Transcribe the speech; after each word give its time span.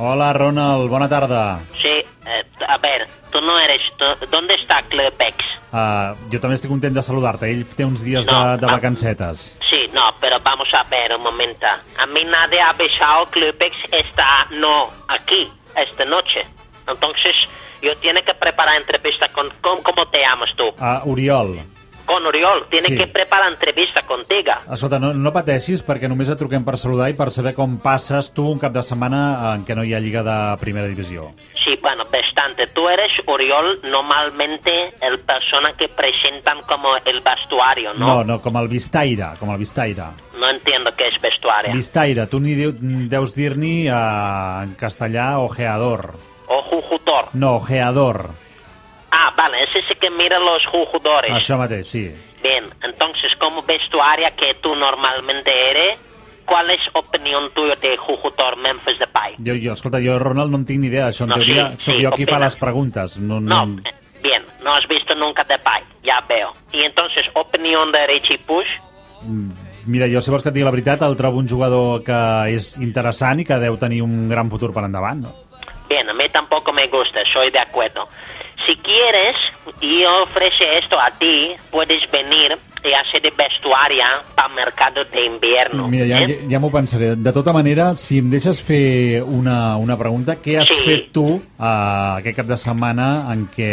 Hola, 0.00 0.32
Ronald, 0.32 0.88
bona 0.88 1.08
tarda. 1.08 1.58
Sí, 1.82 1.88
eh, 1.88 2.44
a 2.68 2.78
ver, 2.78 3.08
tú 3.32 3.40
no 3.40 3.58
eres... 3.58 3.80
tú- 3.96 4.26
¿Dónde 4.30 4.54
está 4.54 4.80
Clubex? 4.88 5.34
Uh, 5.70 6.14
jo 6.32 6.38
també 6.40 6.54
estic 6.56 6.70
content 6.70 6.94
de 6.96 7.02
saludar-te. 7.04 7.50
Ell 7.52 7.64
té 7.76 7.84
uns 7.84 8.00
dies 8.00 8.24
de, 8.24 8.32
No, 8.32 8.56
de 8.56 8.64
ah. 8.64 8.70
vacancetes. 8.78 9.56
Sí, 9.68 9.82
no, 9.92 10.14
pero 10.20 10.38
vamos 10.40 10.68
a 10.72 10.82
ver 10.88 11.12
un 11.16 11.22
momento. 11.22 11.66
A 11.98 12.06
mí 12.06 12.22
nadie 12.24 12.60
ha 12.60 12.70
avisado 12.70 13.26
Clubex 13.26 13.76
está 13.92 14.46
no 14.52 14.88
aquí 15.08 15.50
esta 15.76 16.04
noche. 16.06 16.40
Entonces, 16.86 17.34
yo 17.82 17.94
tiene 17.98 18.22
que 18.22 18.32
preparar 18.34 18.76
entrevista 18.78 19.28
con... 19.28 19.50
con- 19.60 19.82
¿Cómo 19.82 20.06
te 20.08 20.20
llamas 20.20 20.50
tú? 20.56 20.68
Uh, 20.78 21.10
Oriol, 21.12 21.58
Con 22.08 22.24
Oriol. 22.24 22.64
Tiene 22.70 22.88
Sí. 22.88 22.96
que 22.96 23.06
preparar 23.06 23.52
entrevista 23.52 24.00
contigo. 24.08 24.52
escolta, 24.72 24.98
no, 24.98 25.12
no 25.12 25.30
pateixis 25.32 25.82
perquè 25.84 26.08
només 26.08 26.30
et 26.32 26.38
truquem 26.40 26.64
per 26.64 26.78
saludar 26.80 27.10
i 27.12 27.14
per 27.18 27.28
saber 27.30 27.52
com 27.54 27.76
passes 27.84 28.32
tu 28.32 28.46
un 28.48 28.58
cap 28.58 28.72
de 28.72 28.80
setmana 28.82 29.52
en 29.54 29.66
què 29.68 29.76
no 29.76 29.84
hi 29.84 29.92
ha 29.92 30.00
Lliga 30.00 30.22
de 30.24 30.56
Primera 30.58 30.88
Divisió. 30.88 31.34
Sí, 31.62 31.76
bueno, 31.82 32.04
bastante. 32.08 32.66
Tú 32.72 32.88
eres 32.88 33.12
Oriol, 33.26 33.80
normalmente 33.84 34.70
el 35.02 35.18
persona 35.20 35.74
que 35.76 35.88
presentan 35.88 36.62
como 36.62 36.96
el 36.96 37.20
vestuario, 37.20 37.92
¿no? 37.94 38.06
No, 38.06 38.24
no, 38.24 38.40
com 38.40 38.56
el 38.56 38.68
Vistaire, 38.68 39.36
com 39.38 39.50
el 39.52 39.58
Vistaire. 39.58 40.04
No 40.40 40.48
entiendo 40.48 40.90
qué 40.96 41.08
es 41.08 41.20
vestuario. 41.20 41.74
Vistaire, 41.74 42.26
tu 42.26 42.40
ni 42.40 42.54
deus 42.54 43.34
dir-ni 43.34 43.88
uh, 43.90 44.62
en 44.62 44.74
castellà 44.80 45.38
ojeador. 45.40 46.14
o 46.48 46.62
jujutor. 46.62 47.26
No, 47.34 47.56
ojeador. 47.56 48.30
Vale, 49.38 49.62
ese 49.62 49.80
sí 49.86 49.94
que 50.00 50.10
mira 50.10 50.38
los 50.42 50.66
jugadores. 50.66 51.30
Això 51.38 51.54
mateix, 51.60 51.86
sí. 51.86 52.02
Bien, 52.42 52.64
entonces, 52.82 53.30
como 53.38 53.62
vestuaria 53.62 54.32
que 54.34 54.50
tú 54.60 54.74
normalmente 54.74 55.52
eres, 55.70 55.98
¿cuál 56.44 56.68
es 56.74 56.80
opinión 56.94 57.46
tuya 57.54 57.76
de 57.76 57.96
jugador 57.96 58.56
Memphis 58.58 58.98
Depay? 58.98 59.36
Jo, 59.38 59.54
jo, 59.62 59.72
escolta, 59.78 60.00
jo, 60.02 60.18
Ronald, 60.18 60.50
no 60.50 60.58
en 60.58 60.66
tinc 60.66 60.80
ni 60.82 60.90
idea 60.90 61.06
d'això. 61.06 61.22
En 61.28 61.30
No, 61.30 61.38
teoria, 61.38 61.68
sí, 61.78 61.84
sóc 61.86 61.96
sí, 62.00 62.04
jo 62.04 62.10
qui 62.18 62.26
fa 62.26 62.40
les 62.42 62.56
preguntes. 62.58 63.16
No, 63.18 63.38
No, 63.38 63.64
no... 63.64 63.80
eh, 63.86 63.94
bien, 64.26 64.42
no 64.64 64.74
has 64.74 64.86
visto 64.90 65.14
nunca 65.14 65.44
Depay, 65.44 65.84
ya 66.02 66.18
veo. 66.28 66.50
Y 66.72 66.82
entonces, 66.82 67.24
opinión 67.34 67.92
de 67.92 68.06
Richie 68.10 68.38
Push, 68.46 68.68
Mira, 69.86 70.06
jo, 70.12 70.20
si 70.20 70.30
vols 70.30 70.42
que 70.44 70.50
et 70.50 70.54
digui 70.54 70.66
la 70.66 70.70
veritat, 70.74 71.00
el 71.06 71.14
trobo 71.16 71.38
un 71.40 71.48
jugador 71.48 72.02
que 72.04 72.18
és 72.52 72.74
interessant 72.82 73.40
i 73.40 73.46
que 73.48 73.56
deu 73.62 73.78
tenir 73.80 74.02
un 74.04 74.26
gran 74.28 74.50
futur 74.52 74.68
per 74.74 74.84
endavant. 74.84 75.22
No? 75.24 75.32
bien, 75.88 76.06
a 76.10 76.12
mí 76.12 76.26
tampoco 76.28 76.70
me 76.72 76.86
gusta, 76.88 77.20
soy 77.32 77.50
de 77.50 77.58
acuerdo. 77.58 78.06
Si 78.68 78.76
quieres, 78.76 79.34
y 79.80 80.04
ofrece 80.04 80.76
esto 80.76 81.00
a 81.00 81.10
ti, 81.12 81.52
puedes 81.70 82.02
venir 82.10 82.52
y 82.84 82.92
hacer 82.92 83.22
de 83.22 83.30
vestuaria 83.30 84.06
para 84.34 84.48
mercado 84.50 85.02
de 85.04 85.24
invierno. 85.24 85.88
Mira, 85.88 86.04
ja, 86.06 86.22
¿eh? 86.24 86.40
ja, 86.42 86.50
ja 86.50 86.60
m'ho 86.60 86.68
pensaré. 86.70 87.16
De 87.16 87.32
tota 87.32 87.54
manera, 87.56 87.96
si 87.96 88.18
em 88.20 88.28
deixes 88.28 88.60
fer 88.60 89.22
una, 89.24 89.78
una 89.80 89.96
pregunta, 89.96 90.36
què 90.36 90.58
has 90.60 90.68
Sí. 90.68 90.82
fet 90.84 91.08
tu 91.16 91.24
uh, 91.40 92.20
aquest 92.20 92.36
cap 92.36 92.46
de 92.52 92.60
setmana 92.60 93.08
en 93.32 93.48
què 93.48 93.72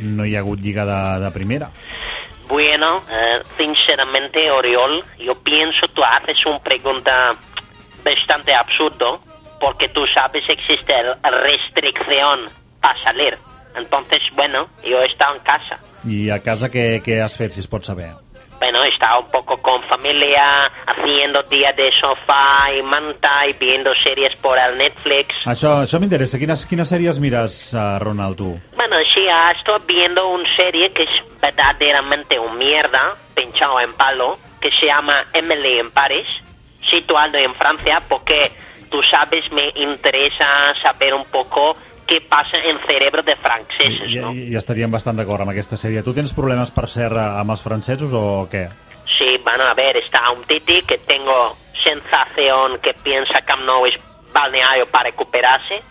no 0.00 0.24
hi 0.24 0.34
ha 0.34 0.40
hagut 0.40 0.64
lliga 0.64 0.88
de, 0.88 0.98
de 1.26 1.30
primera? 1.36 1.68
Bueno, 2.48 3.02
eh, 3.12 3.42
sinceramente, 3.58 4.50
Oriol, 4.50 5.04
yo 5.20 5.34
pienso 5.44 5.88
tú 5.92 6.02
haces 6.04 6.40
una 6.46 6.58
pregunta 6.58 7.34
bastante 8.02 8.52
absurdo 8.54 9.20
porque 9.60 9.88
tú 9.90 10.06
sabes 10.12 10.42
existe 10.48 10.92
la 11.22 11.30
restricción 11.30 12.48
para 12.80 12.98
salir. 13.04 13.36
Entonces, 13.74 14.22
bueno, 14.34 14.68
yo 14.84 15.00
he 15.02 15.06
estado 15.06 15.36
en 15.36 15.42
casa. 15.42 15.78
I 16.04 16.30
a 16.34 16.40
casa 16.42 16.68
què, 16.68 17.00
què 17.04 17.20
has 17.22 17.36
fet, 17.38 17.54
si 17.54 17.62
es 17.62 17.68
pot 17.70 17.86
saber? 17.86 18.10
Bueno, 18.62 18.82
he 18.84 18.88
estado 18.90 19.22
un 19.22 19.30
poco 19.30 19.56
con 19.56 19.82
familia, 19.84 20.70
haciendo 20.86 21.42
día 21.44 21.72
de 21.72 21.90
sofá 22.00 22.72
y 22.72 22.82
manta 22.82 23.44
y 23.48 23.54
viendo 23.54 23.92
series 24.04 24.38
por 24.38 24.56
el 24.56 24.78
Netflix. 24.78 25.34
Això, 25.50 25.80
això 25.82 25.98
m'interessa. 25.98 26.38
Quines, 26.38 26.62
quines 26.70 26.92
sèries 26.94 27.18
mires, 27.18 27.56
uh, 27.74 27.98
Ronald, 27.98 28.38
tu? 28.38 28.52
Bueno, 28.76 29.02
sí, 29.14 29.26
ah, 29.26 29.50
estoy 29.58 29.80
viendo 29.88 30.28
una 30.28 30.48
serie 30.54 30.92
que 30.92 31.02
es 31.02 31.40
verdaderamente 31.40 32.38
un 32.38 32.56
mierda, 32.56 33.16
pinchado 33.34 33.80
en 33.80 33.94
palo, 33.94 34.38
que 34.60 34.70
se 34.78 34.86
llama 34.86 35.24
Emily 35.32 35.80
en 35.80 35.90
Paris, 35.90 36.28
situado 36.88 37.38
en 37.38 37.54
Francia, 37.56 38.00
porque 38.08 38.52
tú 38.92 39.00
sabes, 39.10 39.50
me 39.50 39.72
interesa 39.74 40.72
saber 40.84 41.14
un 41.14 41.24
poco 41.24 41.76
qué 42.06 42.20
pasa 42.28 42.58
en 42.58 42.78
cerebro 42.86 43.22
de 43.22 43.36
franceses, 43.36 44.10
I, 44.10 44.20
¿no? 44.20 44.32
i, 44.32 44.50
I 44.52 44.56
estaríem 44.60 44.90
bastant 44.90 45.16
d'acord 45.18 45.44
amb 45.44 45.54
aquesta 45.54 45.76
sèrie. 45.76 46.02
Tu 46.02 46.14
tens 46.16 46.32
problemes, 46.36 46.70
per 46.74 46.88
cert, 46.90 47.16
amb 47.16 47.54
els 47.54 47.62
francesos 47.62 48.12
o 48.12 48.46
què? 48.50 48.66
Sí, 49.18 49.36
bueno, 49.44 49.64
a 49.68 49.74
ver, 49.74 49.96
está 49.96 50.30
un 50.30 50.42
Titi 50.44 50.82
que 50.82 50.98
tengo 50.98 51.56
sensación 51.82 52.78
que 52.80 52.94
piensa 53.02 53.42
Camp 53.46 53.64
Nou 53.66 53.86
es 53.86 53.98
balneario 54.32 54.86
para 54.86 55.10
recuperarse. 55.10 55.82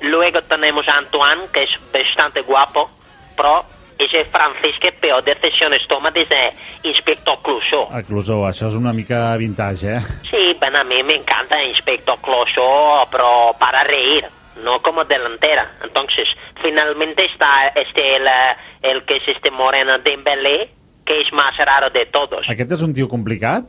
Luego 0.00 0.42
tenemos 0.42 0.88
a 0.88 0.96
Antoine, 0.96 1.48
que 1.52 1.64
es 1.64 1.70
bastante 1.92 2.40
guapo, 2.40 2.90
pero 3.36 3.64
es 3.98 4.14
el 4.14 4.24
francés 4.26 4.74
que 4.80 4.92
peor 4.92 5.22
decisiones 5.22 5.82
toma 5.86 6.10
desde 6.10 6.54
Inspector 6.82 7.38
Clouseau. 7.42 7.88
A 7.92 8.00
Clusó, 8.02 8.40
això 8.48 8.70
és 8.70 8.76
una 8.78 8.94
mica 8.96 9.36
vintage, 9.36 9.98
eh? 9.98 10.00
Sí, 10.30 10.56
bueno, 10.58 10.80
a 10.80 10.84
mí 10.84 11.02
me 11.02 11.16
encanta 11.20 11.62
Inspector 11.62 12.18
Clouseau, 12.20 13.04
pero 13.10 13.52
para 13.60 13.84
reír, 13.84 14.24
no 14.64 14.80
como 14.82 15.04
delantera. 15.04 15.72
Entonces, 15.82 16.26
finalmente 16.62 17.24
está 17.26 17.68
este 17.74 18.16
el, 18.16 18.26
el 18.82 19.04
que 19.04 19.16
es 19.16 19.28
este 19.28 19.50
moreno 19.50 19.98
Dembélé, 19.98 20.70
que 21.04 21.20
es 21.20 21.32
más 21.32 21.56
raro 21.58 21.90
de 21.90 22.06
todos. 22.06 22.48
Aquest 22.48 22.72
és 22.72 22.82
un 22.82 22.92
tio 22.94 23.08
complicat? 23.08 23.64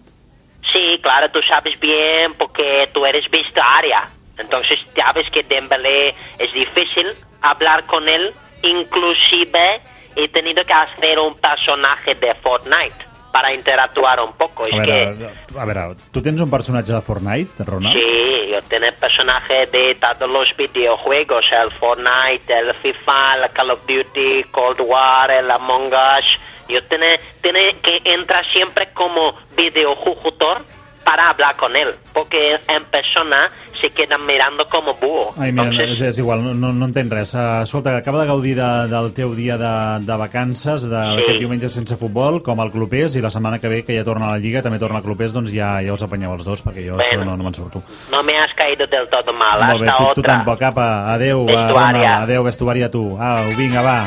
Sí, 0.72 1.00
claro, 1.02 1.30
tú 1.32 1.40
sabes 1.42 1.78
bien 1.80 2.34
porque 2.38 2.90
tú 2.94 3.06
eres 3.06 3.26
vestuaria. 3.32 4.08
Entonces 4.38 4.80
sabes 4.96 5.26
que 5.32 5.44
Dembélé 5.44 6.10
es 6.40 6.54
difícil 6.54 7.08
hablar 7.42 7.86
con 7.88 8.08
él. 8.08 8.32
Inclusive 8.64 9.82
he 10.16 10.28
tenido 10.30 10.64
que 10.66 10.74
hacer 10.74 11.20
un 11.20 11.36
personaje 11.36 12.14
de 12.16 12.36
Fortnite 12.36 13.06
para 13.32 13.54
interactuar 13.54 14.20
un 14.20 14.34
poco. 14.34 14.64
A 14.64 14.68
Es 14.68 14.78
veure, 14.78 15.16
que 15.18 15.60
a 15.60 15.66
veure, 15.66 15.96
tu 16.12 16.22
tens 16.22 16.42
un 16.42 16.50
personatge 16.52 16.92
de 16.92 17.02
Fortnite, 17.02 17.64
Ronald? 17.64 17.96
sí, 17.96 18.21
yo 18.62 18.68
tengo 18.68 18.92
personaje 19.00 19.66
de 19.68 19.96
todos 19.96 20.30
los 20.30 20.56
videojuegos, 20.56 21.46
el 21.52 21.72
Fortnite, 21.72 22.54
el 22.54 22.74
FIFA, 22.76 23.36
el 23.36 23.52
Call 23.52 23.72
of 23.72 23.80
Duty, 23.88 24.44
Cold 24.52 24.82
War, 24.82 25.32
el 25.32 25.50
Among 25.50 25.88
Us. 25.94 26.26
Yo 26.68 26.84
tengo, 26.86 27.06
tengo 27.42 27.82
que 27.82 28.02
entrar 28.06 28.46
siempre 28.52 28.92
como 28.94 29.36
videojugador 29.56 30.62
para 31.04 31.30
hablar 31.30 31.56
con 31.56 31.76
él, 31.76 31.90
porque 32.14 32.56
en 32.68 32.84
persona 32.86 33.50
se 33.82 33.90
quedan 33.90 34.24
mirando 34.28 34.64
como 34.70 34.94
búho. 34.94 35.34
Ai, 35.40 35.52
mira, 35.52 35.64
Entonces, 35.64 35.90
és, 35.90 36.02
és 36.10 36.20
igual, 36.20 36.44
no, 36.44 36.54
no, 36.54 36.72
no 36.72 36.86
entenc 36.86 37.12
res. 37.12 37.34
Uh, 37.34 37.64
escolta, 37.64 37.96
acaba 37.98 38.22
de 38.22 38.28
gaudir 38.28 38.56
de, 38.56 38.88
del 38.88 39.12
teu 39.18 39.34
dia 39.34 39.58
de, 39.58 40.06
de 40.06 40.18
vacances, 40.18 40.86
d'aquest 40.88 41.32
Sí. 41.32 41.38
diumenge 41.40 41.70
sense 41.70 41.98
futbol, 41.98 42.44
com 42.46 42.62
el 42.62 42.70
Clopés, 42.72 43.16
i 43.18 43.22
la 43.22 43.32
setmana 43.34 43.58
que 43.60 43.68
ve, 43.68 43.84
que 43.84 43.98
ja 43.98 44.04
torna 44.06 44.28
a 44.28 44.32
la 44.36 44.38
Lliga, 44.40 44.62
també 44.62 44.78
torna 44.78 45.00
al 45.02 45.04
Clopés, 45.04 45.34
doncs 45.34 45.50
ja, 45.52 45.80
ja 45.82 45.94
us 45.98 46.04
apanyeu 46.06 46.32
els 46.38 46.46
dos, 46.46 46.62
perquè 46.64 46.86
jo 46.86 47.00
Bueno. 47.00 47.10
això 47.10 47.26
no, 47.26 47.36
no 47.36 47.44
me'n 47.44 47.54
surto. 47.58 47.82
no 48.12 48.22
me 48.24 48.38
has 48.38 48.54
caído 48.54 48.86
del 48.86 49.08
todo 49.10 49.34
mal. 49.34 49.66
Molt 49.66 49.82
bé, 49.82 49.90
tu, 49.98 50.14
tu 50.14 50.22
tampoc, 50.22 50.62
apa. 50.62 51.12
Adéu, 51.16 51.42
uh, 51.42 51.48
Vestuària. 51.50 52.22
Adéu, 52.22 52.44
vestuari 52.44 52.84
a 52.84 52.92
tu. 52.92 53.18
Au, 53.18 53.50
vinga, 53.58 53.82
va. 53.82 54.06